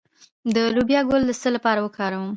د 0.55 0.57
لوبیا 0.75 1.01
ګل 1.09 1.21
د 1.25 1.31
څه 1.41 1.49
لپاره 1.55 1.79
وکاروم؟ 1.81 2.29